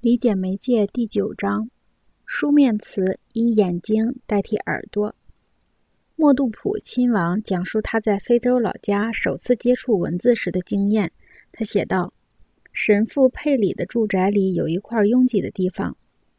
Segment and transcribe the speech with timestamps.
[0.00, 1.68] 理解媒介第九章：
[2.24, 5.14] 书面词以眼睛代替耳朵。
[6.16, 11.12] 默杜普亲王讲述他在非洲老家首次接触文字时的经验。
[11.52, 12.14] 他写道
[12.72, 15.94] ：“神父佩里的住宅里有一块拥挤的地方，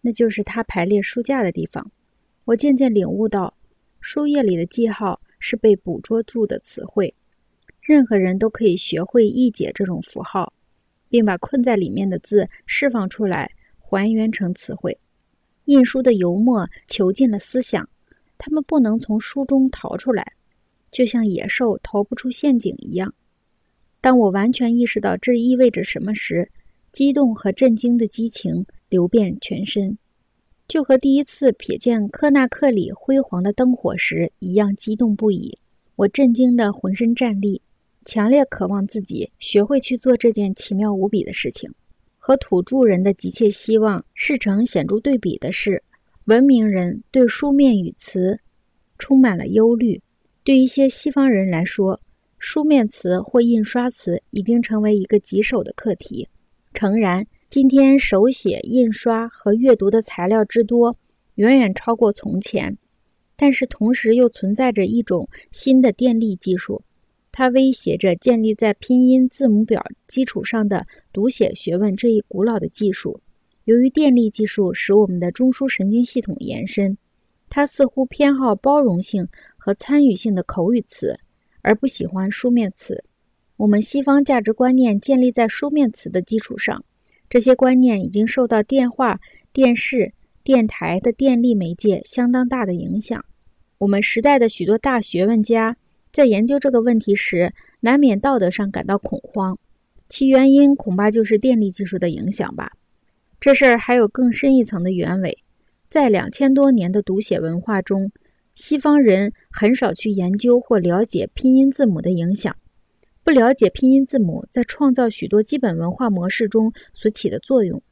[0.00, 1.92] 那就是他排列书架的地方。
[2.46, 3.54] 我渐渐领悟到，
[4.00, 7.14] 书页里的记号是被捕捉住的词汇，
[7.80, 10.52] 任何人都可以学会译解这种符号。”
[11.08, 14.98] 并把困在里面的字释放出来，还原成词汇。
[15.66, 17.88] 印书的油墨囚禁了思想，
[18.36, 20.32] 他们不能从书中逃出来，
[20.90, 23.14] 就像野兽逃不出陷阱一样。
[24.00, 26.50] 当我完全意识到这意味着什么时，
[26.92, 29.96] 激动和震惊的激情流遍全身，
[30.68, 35.58] 就和第一次瞥见科纳克里辉煌的灯火时一样激动不已。
[35.96, 37.62] 我震惊的浑身战栗。
[38.04, 41.70] 强烈渴望自己学会去做这件奇妙无比的事情。
[42.18, 45.82] 和土著人的急切希望是成显著对比的是，
[46.24, 48.40] 文明人对书面语词
[48.98, 50.00] 充满了忧虑。
[50.42, 52.00] 对一些西方人来说，
[52.38, 56.28] 书面词或印刷词已经成为一个棘手的课题。
[56.72, 60.96] 诚然，今天手写、印刷和阅读的材料之多，
[61.36, 62.76] 远远超过从前，
[63.36, 66.82] 但是同时又存在着一种新的电力技术。
[67.36, 73.18] 它威胁着建立在拼音字母表基础上的读写学问这一古老的技术。
[73.64, 76.96] 由于电力技术使我们的中枢神经系统延伸，
[77.50, 79.26] 它似乎偏好包容性
[79.56, 81.18] 和参与性的口语词，
[81.60, 83.02] 而不喜欢书面词。
[83.56, 86.84] 我们西方价值观念建立在书面词的基础上，
[87.28, 89.18] 这些观念已经受到电话、
[89.52, 90.12] 电视、
[90.44, 93.24] 电台的电力媒介相当大的影响。
[93.78, 95.76] 我们时代的许多大学问家。
[96.14, 99.58] 在研究这个问题时，难免道德上感到恐慌，
[100.08, 102.70] 其原因恐怕就是电力技术的影响吧。
[103.40, 105.36] 这事儿还有更深一层的原委，
[105.88, 108.12] 在两千多年的读写文化中，
[108.54, 112.54] 西方人很少去研究或了解拼音字母的影响，
[113.24, 117.82] 不了解拼音字母在创造许多基本文化模式中所起的作用。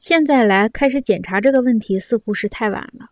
[0.00, 3.10] 现在来开始检查这个问题，似乎是太晚了。